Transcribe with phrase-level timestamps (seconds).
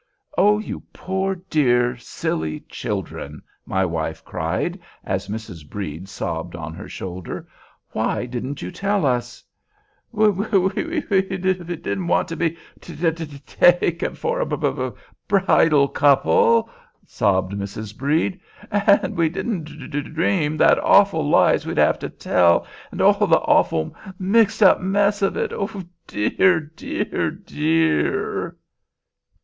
[0.35, 5.63] "Oh, you poor, dear, silly children!" my wife cried, as Mrs.
[5.69, 7.47] Brede sobbed on her shoulder,
[7.91, 9.43] "why didn't you tell us?"
[10.11, 13.11] "W W W We didn't want to be t t
[13.45, 14.89] taken for a b b b b
[15.27, 16.67] bridal couple,"
[17.05, 17.95] sobbed Mrs.
[17.95, 18.39] Brede;
[18.71, 23.27] "and we d d didn't dream what awful lies we'd have to tell, and all
[23.27, 25.53] the aw awful mixed up ness of it.
[25.53, 28.57] Oh, dear, dear, dear!"